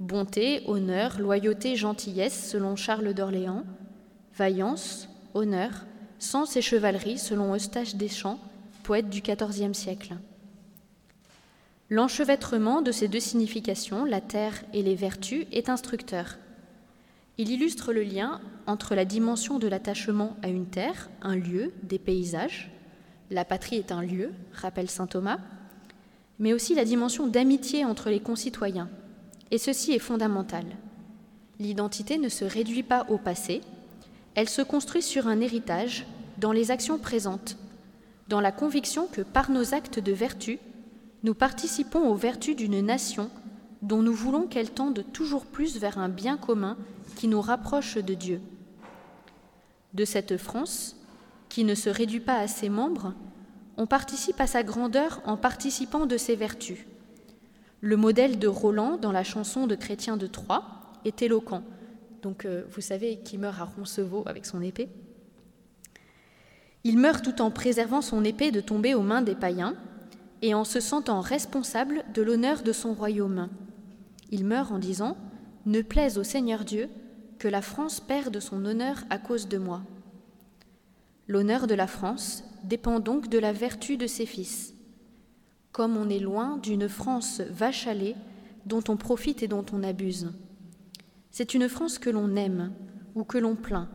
bonté, 0.00 0.62
honneur, 0.66 1.20
loyauté, 1.20 1.76
gentillesse, 1.76 2.50
selon 2.50 2.76
Charles 2.76 3.14
d'Orléans, 3.14 3.64
vaillance, 4.36 5.08
honneur, 5.34 5.86
sens 6.18 6.56
et 6.56 6.62
chevalerie 6.62 7.18
selon 7.18 7.54
Eustache 7.54 7.94
Deschamps, 7.94 8.40
poète 8.82 9.10
du 9.10 9.20
XIVe 9.20 9.74
siècle. 9.74 10.14
L'enchevêtrement 11.90 12.80
de 12.80 12.92
ces 12.92 13.08
deux 13.08 13.20
significations, 13.20 14.04
la 14.04 14.20
terre 14.20 14.64
et 14.72 14.82
les 14.82 14.94
vertus, 14.94 15.46
est 15.52 15.68
instructeur. 15.68 16.38
Il 17.36 17.50
illustre 17.50 17.92
le 17.92 18.02
lien 18.02 18.40
entre 18.66 18.94
la 18.94 19.04
dimension 19.04 19.58
de 19.58 19.68
l'attachement 19.68 20.36
à 20.42 20.48
une 20.48 20.66
terre, 20.66 21.10
un 21.20 21.36
lieu, 21.36 21.72
des 21.82 21.98
paysages, 21.98 22.70
la 23.30 23.44
patrie 23.44 23.76
est 23.76 23.92
un 23.92 24.02
lieu, 24.02 24.32
rappelle 24.52 24.88
saint 24.88 25.06
Thomas, 25.06 25.38
mais 26.38 26.52
aussi 26.52 26.74
la 26.74 26.84
dimension 26.84 27.26
d'amitié 27.26 27.84
entre 27.84 28.08
les 28.08 28.20
concitoyens. 28.20 28.88
Et 29.50 29.58
ceci 29.58 29.92
est 29.92 29.98
fondamental. 29.98 30.64
L'identité 31.58 32.18
ne 32.18 32.28
se 32.28 32.44
réduit 32.44 32.82
pas 32.82 33.06
au 33.08 33.18
passé, 33.18 33.60
elle 34.34 34.48
se 34.48 34.62
construit 34.62 35.02
sur 35.02 35.28
un 35.28 35.40
héritage 35.40 36.06
dans 36.38 36.52
les 36.52 36.70
actions 36.70 36.98
présentes, 36.98 37.56
dans 38.28 38.40
la 38.40 38.52
conviction 38.52 39.06
que 39.06 39.20
par 39.20 39.50
nos 39.50 39.74
actes 39.74 40.00
de 40.00 40.12
vertu, 40.12 40.58
nous 41.24 41.34
participons 41.34 42.08
aux 42.08 42.14
vertus 42.14 42.54
d'une 42.54 42.80
nation 42.80 43.30
dont 43.82 44.02
nous 44.02 44.14
voulons 44.14 44.46
qu'elle 44.46 44.70
tende 44.70 45.04
toujours 45.12 45.44
plus 45.44 45.78
vers 45.78 45.98
un 45.98 46.08
bien 46.08 46.36
commun 46.36 46.76
qui 47.16 47.26
nous 47.26 47.40
rapproche 47.40 47.98
de 47.98 48.14
Dieu. 48.14 48.40
De 49.92 50.04
cette 50.04 50.36
France, 50.36 50.96
qui 51.48 51.64
ne 51.64 51.74
se 51.74 51.90
réduit 51.90 52.20
pas 52.20 52.38
à 52.38 52.46
ses 52.46 52.68
membres, 52.68 53.14
on 53.76 53.86
participe 53.86 54.40
à 54.40 54.46
sa 54.46 54.62
grandeur 54.62 55.20
en 55.26 55.36
participant 55.36 56.06
de 56.06 56.16
ses 56.16 56.36
vertus. 56.36 56.86
Le 57.80 57.96
modèle 57.96 58.38
de 58.38 58.46
Roland 58.46 58.96
dans 58.96 59.12
la 59.12 59.24
chanson 59.24 59.66
de 59.66 59.74
Chrétien 59.74 60.16
de 60.16 60.28
Troyes 60.28 60.62
est 61.04 61.20
éloquent 61.22 61.64
donc 62.24 62.46
euh, 62.46 62.62
vous 62.70 62.80
savez, 62.80 63.18
qui 63.18 63.36
meurt 63.36 63.60
à 63.60 63.64
Roncevaux 63.64 64.24
avec 64.26 64.46
son 64.46 64.62
épée. 64.62 64.88
Il 66.82 66.98
meurt 66.98 67.22
tout 67.22 67.42
en 67.42 67.50
préservant 67.50 68.00
son 68.00 68.24
épée 68.24 68.50
de 68.50 68.60
tomber 68.60 68.94
aux 68.94 69.02
mains 69.02 69.22
des 69.22 69.34
païens 69.34 69.76
et 70.42 70.54
en 70.54 70.64
se 70.64 70.80
sentant 70.80 71.20
responsable 71.20 72.04
de 72.12 72.22
l'honneur 72.22 72.62
de 72.62 72.72
son 72.72 72.94
royaume. 72.94 73.48
Il 74.30 74.44
meurt 74.44 74.72
en 74.72 74.78
disant 74.78 75.16
Ne 75.66 75.82
plaise 75.82 76.18
au 76.18 76.24
Seigneur 76.24 76.64
Dieu 76.64 76.88
que 77.38 77.48
la 77.48 77.62
France 77.62 78.00
perde 78.00 78.40
son 78.40 78.64
honneur 78.64 79.04
à 79.10 79.18
cause 79.18 79.48
de 79.48 79.58
moi. 79.58 79.82
L'honneur 81.26 81.66
de 81.66 81.74
la 81.74 81.86
France 81.86 82.44
dépend 82.64 83.00
donc 83.00 83.28
de 83.28 83.38
la 83.38 83.52
vertu 83.52 83.96
de 83.96 84.06
ses 84.06 84.26
fils. 84.26 84.74
Comme 85.72 85.96
on 85.96 86.08
est 86.08 86.18
loin 86.18 86.58
d'une 86.58 86.88
France 86.88 87.40
vache 87.50 87.88
dont 88.66 88.82
on 88.88 88.96
profite 88.96 89.42
et 89.42 89.48
dont 89.48 89.64
on 89.72 89.82
abuse. 89.82 90.32
C'est 91.30 91.54
une 91.54 91.68
France 91.68 91.98
que 91.98 92.10
l'on 92.10 92.36
aime 92.36 92.72
ou 93.14 93.24
que 93.24 93.38
l'on 93.38 93.56
plaint, 93.56 93.88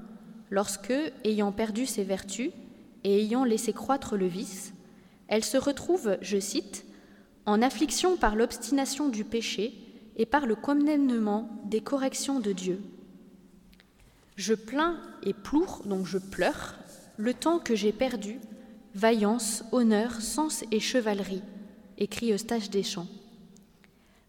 lorsque, 0.49 0.93
ayant 1.23 1.51
perdu 1.51 1.85
ses 1.85 2.03
vertus 2.03 2.51
et 3.03 3.21
ayant 3.21 3.43
laissé 3.43 3.73
croître 3.73 4.17
le 4.17 4.27
vice, 4.27 4.73
elle 5.29 5.45
se 5.45 5.57
retrouve, 5.57 6.17
je 6.21 6.39
cite, 6.39 6.85
en 7.45 7.61
affliction 7.61 8.17
par 8.17 8.35
l'obstination 8.35 9.09
du 9.09 9.23
péché 9.23 9.73
et 10.17 10.25
par 10.25 10.45
le 10.45 10.55
commandement 10.55 11.49
des 11.65 11.81
corrections 11.81 12.39
de 12.39 12.51
Dieu. 12.51 12.81
Je 14.35 14.53
plains 14.53 14.99
et 15.23 15.33
ploure, 15.33 15.83
donc 15.85 16.05
je 16.05 16.17
pleure, 16.17 16.75
le 17.17 17.33
temps 17.33 17.59
que 17.59 17.75
j'ai 17.75 17.91
perdu, 17.91 18.39
vaillance, 18.95 19.63
honneur, 19.71 20.21
sens 20.21 20.63
et 20.71 20.79
chevalerie, 20.79 21.43
écrit 21.97 22.33
Eustache 22.33 22.69
Deschamps. 22.69 23.07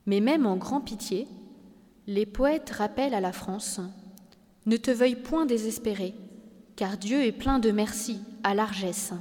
Mais 0.07 0.21
même 0.21 0.47
en 0.47 0.57
grand 0.57 0.81
pitié, 0.81 1.29
les 2.07 2.27
poètes 2.27 2.71
rappellent 2.71 3.15
à 3.15 3.21
la 3.21 3.33
France 3.33 3.81
Ne 4.67 4.77
te 4.77 4.91
veuille 4.91 5.17
point 5.17 5.47
désespérer, 5.47 6.15
car 6.77 6.99
Dieu 6.99 7.25
est 7.25 7.33
plein 7.33 7.59
de 7.59 7.71
merci, 7.71 8.19
à 8.43 8.55
largesse. 8.55 9.13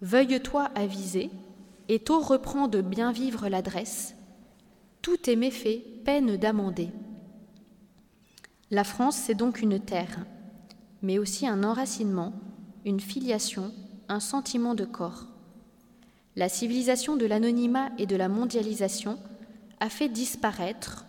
Veuille-toi 0.00 0.70
aviser, 0.74 1.30
et 1.88 1.98
tôt 1.98 2.20
reprend 2.20 2.68
de 2.68 2.80
bien 2.80 3.12
vivre 3.12 3.48
l'adresse. 3.48 4.14
Tout 5.02 5.28
est 5.28 5.36
méfait, 5.36 5.84
peine 6.04 6.36
d'amender. 6.36 6.90
La 8.70 8.84
France, 8.84 9.16
c'est 9.16 9.34
donc 9.34 9.60
une 9.60 9.80
terre, 9.80 10.24
mais 11.02 11.18
aussi 11.18 11.46
un 11.46 11.64
enracinement, 11.64 12.32
une 12.84 13.00
filiation, 13.00 13.72
un 14.08 14.20
sentiment 14.20 14.74
de 14.74 14.84
corps. 14.84 15.24
La 16.36 16.48
civilisation 16.48 17.16
de 17.16 17.26
l'anonymat 17.26 17.90
et 17.98 18.06
de 18.06 18.16
la 18.16 18.28
mondialisation 18.28 19.18
a 19.80 19.88
fait 19.88 20.08
disparaître 20.08 21.06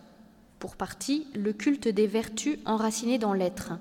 pour 0.58 0.76
partie, 0.76 1.26
le 1.34 1.52
culte 1.52 1.88
des 1.88 2.06
vertus 2.06 2.58
enracinées 2.66 3.18
dans 3.18 3.32
l'être, 3.32 3.72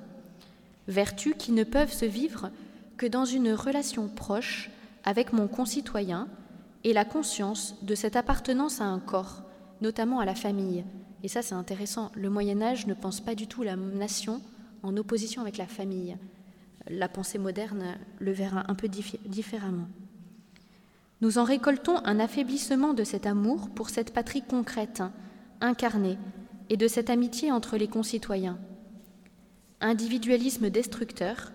vertus 0.87 1.33
qui 1.37 1.51
ne 1.51 1.63
peuvent 1.63 1.91
se 1.91 2.05
vivre 2.05 2.51
que 2.97 3.05
dans 3.05 3.25
une 3.25 3.51
relation 3.51 4.07
proche 4.07 4.69
avec 5.03 5.33
mon 5.33 5.47
concitoyen 5.47 6.27
et 6.83 6.93
la 6.93 7.05
conscience 7.05 7.75
de 7.83 7.95
cette 7.95 8.15
appartenance 8.15 8.81
à 8.81 8.85
un 8.85 8.99
corps, 8.99 9.43
notamment 9.81 10.19
à 10.19 10.25
la 10.25 10.35
famille. 10.35 10.85
Et 11.23 11.27
ça, 11.27 11.41
c'est 11.41 11.55
intéressant. 11.55 12.11
Le 12.15 12.29
Moyen 12.29 12.61
Âge 12.61 12.87
ne 12.87 12.93
pense 12.93 13.21
pas 13.21 13.35
du 13.35 13.47
tout 13.47 13.63
la 13.63 13.75
nation 13.75 14.41
en 14.83 14.95
opposition 14.95 15.41
avec 15.41 15.57
la 15.57 15.67
famille. 15.67 16.17
La 16.89 17.09
pensée 17.09 17.37
moderne 17.37 17.97
le 18.19 18.31
verra 18.31 18.63
un 18.69 18.75
peu 18.75 18.87
différemment. 18.87 19.87
Nous 21.21 21.37
en 21.37 21.43
récoltons 21.43 21.97
un 22.05 22.19
affaiblissement 22.19 22.93
de 22.93 23.03
cet 23.03 23.25
amour 23.25 23.69
pour 23.69 23.89
cette 23.89 24.13
patrie 24.13 24.41
concrète, 24.41 25.03
incarnée, 25.59 26.17
et 26.69 26.77
de 26.77 26.87
cette 26.87 27.09
amitié 27.09 27.51
entre 27.51 27.77
les 27.77 27.87
concitoyens. 27.87 28.57
Individualisme 29.81 30.69
destructeur, 30.69 31.51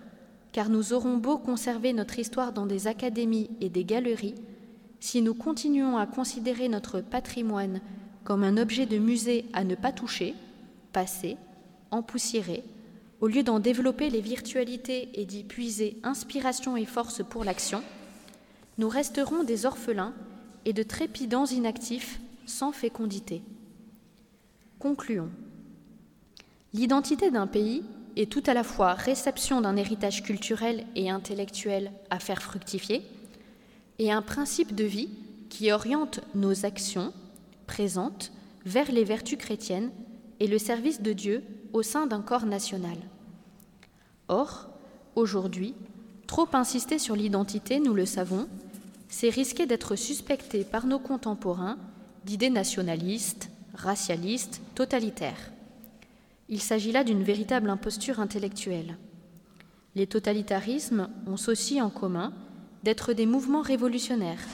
car 0.54 0.70
nous 0.70 0.92
aurons 0.92 1.16
beau 1.16 1.36
conserver 1.36 1.92
notre 1.92 2.20
histoire 2.20 2.52
dans 2.52 2.64
des 2.64 2.86
académies 2.86 3.50
et 3.60 3.68
des 3.68 3.84
galeries, 3.84 4.36
si 5.00 5.20
nous 5.20 5.34
continuons 5.34 5.96
à 5.96 6.06
considérer 6.06 6.68
notre 6.68 7.00
patrimoine 7.00 7.80
comme 8.22 8.44
un 8.44 8.56
objet 8.56 8.86
de 8.86 8.96
musée 8.96 9.46
à 9.52 9.64
ne 9.64 9.74
pas 9.74 9.90
toucher, 9.90 10.32
passer, 10.92 11.36
empoussiérer, 11.90 12.62
au 13.20 13.26
lieu 13.26 13.42
d'en 13.42 13.58
développer 13.58 14.10
les 14.10 14.20
virtualités 14.20 15.08
et 15.14 15.24
d'y 15.24 15.42
puiser 15.42 15.98
inspiration 16.04 16.76
et 16.76 16.84
force 16.84 17.24
pour 17.28 17.42
l'action, 17.42 17.82
nous 18.78 18.88
resterons 18.88 19.42
des 19.42 19.66
orphelins 19.66 20.14
et 20.64 20.72
de 20.72 20.84
trépidants 20.84 21.46
inactifs 21.46 22.20
sans 22.46 22.70
fécondité. 22.70 23.42
Concluons. 24.78 25.30
L'identité 26.72 27.32
d'un 27.32 27.48
pays 27.48 27.82
est 28.16 28.30
tout 28.30 28.42
à 28.46 28.54
la 28.54 28.64
fois 28.64 28.94
réception 28.94 29.60
d'un 29.60 29.76
héritage 29.76 30.22
culturel 30.22 30.84
et 30.94 31.10
intellectuel 31.10 31.92
à 32.10 32.18
faire 32.18 32.42
fructifier, 32.42 33.02
et 33.98 34.12
un 34.12 34.22
principe 34.22 34.74
de 34.74 34.84
vie 34.84 35.10
qui 35.48 35.70
oriente 35.72 36.20
nos 36.34 36.64
actions 36.64 37.12
présentes 37.66 38.32
vers 38.64 38.90
les 38.90 39.04
vertus 39.04 39.38
chrétiennes 39.38 39.90
et 40.40 40.46
le 40.46 40.58
service 40.58 41.00
de 41.00 41.12
Dieu 41.12 41.44
au 41.72 41.82
sein 41.82 42.06
d'un 42.06 42.22
corps 42.22 42.46
national. 42.46 42.96
Or, 44.28 44.68
aujourd'hui, 45.14 45.74
trop 46.26 46.48
insister 46.54 46.98
sur 46.98 47.14
l'identité, 47.14 47.78
nous 47.78 47.94
le 47.94 48.06
savons, 48.06 48.48
c'est 49.08 49.28
risquer 49.28 49.66
d'être 49.66 49.96
suspecté 49.96 50.64
par 50.64 50.86
nos 50.86 50.98
contemporains 50.98 51.78
d'idées 52.24 52.50
nationalistes, 52.50 53.50
racialistes, 53.74 54.60
totalitaires. 54.74 55.52
Il 56.48 56.60
s'agit 56.60 56.92
là 56.92 57.04
d'une 57.04 57.22
véritable 57.22 57.70
imposture 57.70 58.20
intellectuelle. 58.20 58.98
Les 59.94 60.06
totalitarismes 60.06 61.08
ont 61.26 61.36
ceci 61.36 61.80
en 61.80 61.90
commun 61.90 62.32
d'être 62.82 63.12
des 63.12 63.26
mouvements 63.26 63.62
révolutionnaires, 63.62 64.44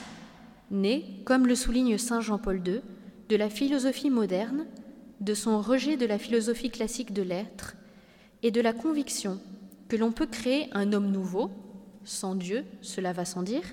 nés, 0.69 1.05
comme 1.25 1.47
le 1.47 1.55
souligne 1.55 1.97
Saint 1.97 2.21
Jean-Paul 2.21 2.61
II, 2.65 2.81
de 3.27 3.35
la 3.35 3.49
philosophie 3.49 4.09
moderne, 4.09 4.65
de 5.19 5.33
son 5.33 5.61
rejet 5.61 5.97
de 5.97 6.05
la 6.05 6.17
philosophie 6.17 6.69
classique 6.69 7.13
de 7.13 7.21
l'être 7.21 7.75
et 8.41 8.51
de 8.51 8.61
la 8.61 8.73
conviction 8.73 9.39
que 9.89 9.97
l'on 9.97 10.11
peut 10.11 10.25
créer 10.25 10.69
un 10.71 10.93
homme 10.93 11.11
nouveau, 11.11 11.51
sans 12.05 12.35
Dieu, 12.35 12.63
cela 12.81 13.11
va 13.11 13.25
sans 13.25 13.43
dire, 13.43 13.63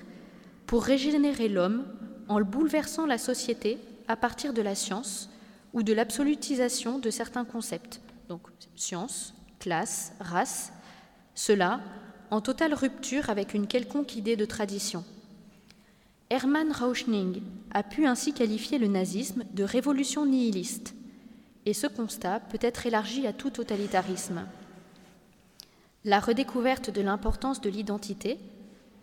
pour 0.65 0.83
régénérer 0.83 1.47
l'homme 1.47 1.85
en 2.27 2.37
le 2.37 2.45
bouleversant 2.45 3.05
la 3.05 3.17
société 3.17 3.77
à 4.07 4.17
partir 4.17 4.53
de 4.53 4.61
la 4.61 4.75
science 4.75 5.29
ou 5.73 5.81
de 5.81 5.93
l'absolutisation 5.93 6.99
de 6.99 7.09
certains 7.09 7.45
concepts, 7.45 8.01
donc 8.29 8.41
science, 8.75 9.33
classe, 9.59 10.13
race, 10.19 10.71
cela 11.33 11.81
en 12.29 12.41
totale 12.41 12.75
rupture 12.75 13.31
avec 13.31 13.55
une 13.55 13.65
quelconque 13.65 14.15
idée 14.15 14.35
de 14.35 14.45
tradition. 14.45 15.03
Hermann 16.29 16.71
Rauschning 16.71 17.41
a 17.71 17.81
pu 17.81 18.05
ainsi 18.05 18.33
qualifier 18.33 18.77
le 18.77 18.87
nazisme 18.87 19.45
de 19.53 19.63
révolution 19.63 20.27
nihiliste, 20.27 20.93
et 21.65 21.73
ce 21.73 21.87
constat 21.87 22.39
peut 22.39 22.59
être 22.61 22.85
élargi 22.85 23.25
à 23.25 23.33
tout 23.33 23.49
totalitarisme. 23.49 24.45
La 26.05 26.19
redécouverte 26.19 26.91
de 26.91 27.01
l'importance 27.01 27.61
de 27.61 27.69
l'identité, 27.71 28.37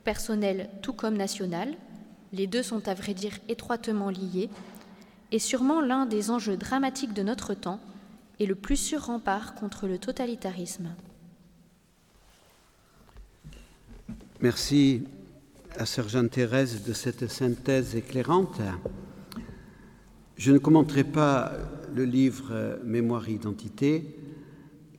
personnelle 0.04 0.70
tout 0.82 0.92
comme 0.92 1.16
nationale, 1.16 1.74
les 2.32 2.46
deux 2.46 2.62
sont 2.62 2.86
à 2.86 2.94
vrai 2.94 3.12
dire 3.12 3.36
étroitement 3.48 4.10
liés, 4.10 4.50
est 5.32 5.40
sûrement 5.40 5.80
l'un 5.80 6.06
des 6.06 6.30
enjeux 6.30 6.56
dramatiques 6.56 7.12
de 7.12 7.24
notre 7.24 7.54
temps 7.54 7.80
et 8.38 8.46
le 8.46 8.54
plus 8.54 8.76
sûr 8.76 9.02
rempart 9.02 9.54
contre 9.54 9.86
le 9.86 9.98
totalitarisme. 9.98 10.90
Merci 14.40 15.02
à 15.78 15.86
Sœur 15.86 16.08
Jeanne-Thérèse 16.08 16.82
de 16.84 16.92
cette 16.92 17.28
synthèse 17.28 17.96
éclairante. 17.96 18.60
Je 20.36 20.52
ne 20.52 20.58
commenterai 20.58 21.04
pas 21.04 21.52
le 21.94 22.04
livre 22.04 22.78
Mémoire 22.84 23.28
et 23.28 23.32
identité, 23.32 24.04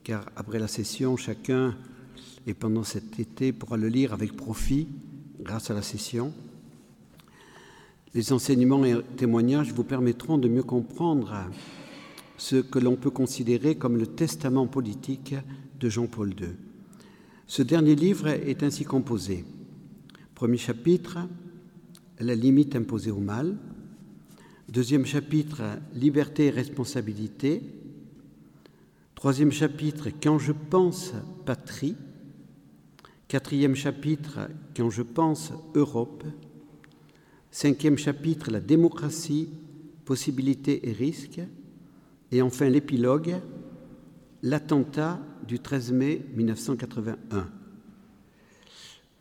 car 0.03 0.25
après 0.35 0.57
la 0.57 0.67
session, 0.67 1.17
chacun, 1.17 1.75
et 2.47 2.53
pendant 2.53 2.83
cet 2.83 3.19
été, 3.19 3.51
pourra 3.51 3.77
le 3.77 3.89
lire 3.89 4.13
avec 4.13 4.35
profit 4.35 4.87
grâce 5.41 5.69
à 5.69 5.75
la 5.75 5.81
session. 5.83 6.33
Les 8.15 8.33
enseignements 8.33 8.83
et 8.85 8.95
témoignages 9.17 9.71
vous 9.73 9.83
permettront 9.83 10.39
de 10.39 10.47
mieux 10.47 10.63
comprendre 10.63 11.35
ce 12.37 12.57
que 12.57 12.79
l'on 12.79 12.95
peut 12.95 13.09
considérer 13.09 13.75
comme 13.75 13.97
le 13.97 14.07
testament 14.07 14.67
politique 14.67 15.35
de 15.79 15.89
Jean-Paul 15.89 16.33
II. 16.39 16.49
Ce 17.47 17.61
dernier 17.61 17.95
livre 17.95 18.27
est 18.27 18.63
ainsi 18.63 18.83
composé. 18.83 19.45
Premier 20.35 20.57
chapitre, 20.57 21.17
la 22.19 22.35
limite 22.35 22.75
imposée 22.75 23.11
au 23.11 23.19
mal. 23.19 23.57
Deuxième 24.69 25.05
chapitre, 25.05 25.63
liberté 25.93 26.47
et 26.47 26.49
responsabilité. 26.49 27.63
Troisième 29.15 29.51
chapitre, 29.51 30.09
quand 30.21 30.37
je 30.37 30.51
pense 30.51 31.13
patrie. 31.45 31.95
Quatrième 33.27 33.75
chapitre, 33.75 34.49
quand 34.75 34.89
je 34.89 35.01
pense 35.01 35.53
Europe. 35.73 36.23
Cinquième 37.49 37.97
chapitre, 37.97 38.51
la 38.51 38.59
démocratie, 38.59 39.49
possibilités 40.05 40.89
et 40.89 40.91
risques. 40.91 41.41
Et 42.31 42.41
enfin 42.41 42.69
l'épilogue, 42.69 43.35
l'attentat 44.43 45.19
du 45.47 45.59
13 45.59 45.91
mai 45.93 46.25
1981. 46.35 47.49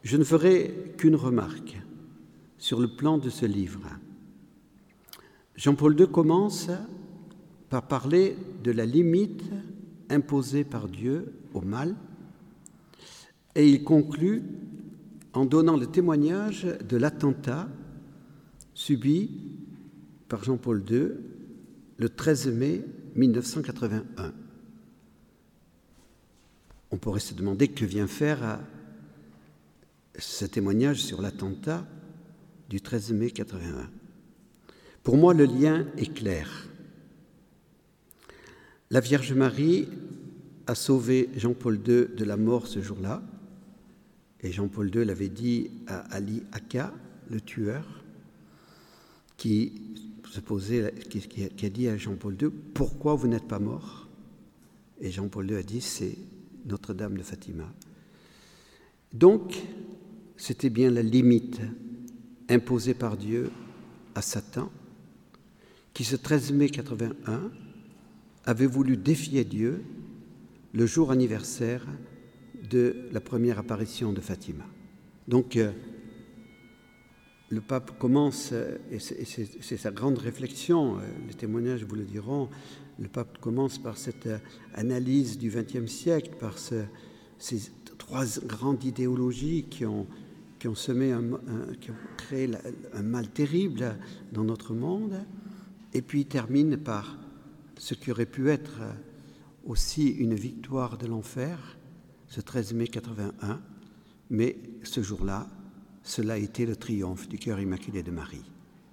Je 0.02 0.16
ne 0.16 0.24
ferai 0.24 0.94
qu'une 0.98 1.16
remarque 1.16 1.80
sur 2.58 2.80
le 2.80 2.88
plan 2.88 3.18
de 3.18 3.30
ce 3.30 3.46
livre. 3.46 3.88
Jean-Paul 5.56 5.98
II 5.98 6.08
commence 6.08 6.68
par 7.70 7.86
parler 7.88 8.36
de 8.62 8.70
la 8.70 8.86
limite 8.86 9.42
imposée 10.10 10.64
par 10.64 10.88
Dieu 10.88 11.32
au 11.54 11.60
mal 11.60 11.96
et 13.54 13.68
il 13.68 13.82
conclut 13.82 14.42
en 15.32 15.44
donnant 15.44 15.76
le 15.76 15.86
témoignage 15.86 16.66
de 16.88 16.96
l'attentat 16.96 17.68
subi 18.74 19.30
par 20.28 20.44
Jean-Paul 20.44 20.84
II 20.88 21.12
le 21.98 22.08
13 22.08 22.48
mai 22.48 22.84
1981. 23.14 24.32
On 26.90 26.98
pourrait 26.98 27.20
se 27.20 27.34
demander 27.34 27.68
que 27.68 27.84
vient 27.84 28.06
faire 28.06 28.60
ce 30.18 30.44
témoignage 30.44 31.02
sur 31.02 31.20
l'attentat 31.20 31.86
du 32.68 32.80
13 32.80 33.12
mai 33.12 33.30
81. 33.30 33.90
Pour 35.02 35.16
moi, 35.16 35.34
le 35.34 35.44
lien 35.44 35.86
est 35.96 36.12
clair. 36.12 36.68
La 38.90 39.00
Vierge 39.00 39.32
Marie 39.32 39.88
a 40.66 40.74
sauvé 40.74 41.28
Jean-Paul 41.36 41.76
II 41.76 42.06
de 42.16 42.24
la 42.24 42.36
mort 42.36 42.66
ce 42.66 42.80
jour-là, 42.80 43.22
et 44.40 44.52
Jean-Paul 44.52 44.94
II 44.94 45.04
l'avait 45.04 45.28
dit 45.28 45.70
à 45.86 45.98
Ali 46.14 46.42
Aka, 46.52 46.92
le 47.30 47.40
tueur, 47.40 48.04
qui 49.36 49.96
se 50.30 50.40
qui, 50.40 51.66
a 51.66 51.68
dit 51.68 51.88
à 51.88 51.96
Jean-Paul 51.96 52.36
II 52.40 52.50
Pourquoi 52.74 53.14
vous 53.14 53.28
n'êtes 53.28 53.48
pas 53.48 53.58
mort? 53.58 54.08
Et 55.00 55.10
Jean-Paul 55.10 55.50
II 55.50 55.56
a 55.56 55.62
dit 55.62 55.80
C'est 55.80 56.16
Notre-Dame 56.66 57.16
de 57.16 57.22
Fatima. 57.22 57.72
Donc, 59.12 59.56
c'était 60.36 60.70
bien 60.70 60.90
la 60.90 61.02
limite 61.02 61.60
imposée 62.48 62.94
par 62.94 63.16
Dieu 63.16 63.50
à 64.14 64.22
Satan, 64.22 64.70
qui 65.94 66.04
ce 66.04 66.16
13 66.16 66.52
mai 66.52 66.68
81 66.68 67.50
avait 68.44 68.66
voulu 68.66 68.96
défier 68.96 69.44
Dieu 69.44 69.82
le 70.72 70.86
jour 70.86 71.10
anniversaire 71.10 71.86
de 72.70 73.08
la 73.12 73.20
première 73.20 73.58
apparition 73.58 74.12
de 74.12 74.20
Fatima. 74.20 74.64
Donc, 75.28 75.56
euh, 75.56 75.72
le 77.48 77.60
pape 77.60 77.98
commence, 77.98 78.52
et 78.90 78.98
c'est 78.98 79.76
sa 79.76 79.90
grande 79.90 80.18
réflexion, 80.18 80.96
euh, 80.96 81.00
les 81.28 81.34
témoignages 81.34 81.84
vous 81.84 81.94
le 81.94 82.04
diront, 82.04 82.48
le 82.98 83.08
pape 83.08 83.38
commence 83.38 83.78
par 83.78 83.96
cette 83.98 84.26
euh, 84.26 84.38
analyse 84.74 85.38
du 85.38 85.50
XXe 85.50 85.90
siècle, 85.90 86.30
par 86.40 86.58
ces 86.58 87.60
trois 87.98 88.24
grandes 88.44 88.82
idéologies 88.84 89.66
qui 89.70 89.86
ont, 89.86 90.06
qui 90.58 90.66
ont, 90.66 90.74
semé 90.74 91.12
un, 91.12 91.22
qui 91.80 91.90
ont 91.90 91.96
créé 92.16 92.50
un 92.92 93.02
mal 93.02 93.28
terrible 93.28 93.96
dans 94.32 94.44
notre 94.44 94.74
monde, 94.74 95.24
et 95.94 96.02
puis 96.02 96.24
termine 96.24 96.76
par 96.76 97.16
ce 97.78 97.94
qui 97.94 98.10
aurait 98.10 98.26
pu 98.26 98.50
être 98.50 98.80
aussi 99.66 100.08
une 100.08 100.34
victoire 100.34 100.98
de 100.98 101.06
l'enfer, 101.06 101.78
ce 102.28 102.40
13 102.40 102.74
mai 102.74 102.88
81, 102.88 103.60
mais 104.30 104.56
ce 104.82 105.00
jour-là, 105.02 105.46
cela 106.06 106.34
a 106.34 106.38
été 106.38 106.64
le 106.66 106.76
triomphe 106.76 107.28
du 107.28 107.36
cœur 107.36 107.58
immaculé 107.58 108.02
de 108.02 108.12
Marie. 108.12 108.44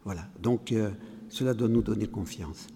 Voilà, 0.03 0.27
donc 0.41 0.71
euh, 0.71 0.89
cela 1.29 1.53
doit 1.53 1.69
nous 1.69 1.83
donner 1.83 2.07
confiance. 2.07 2.67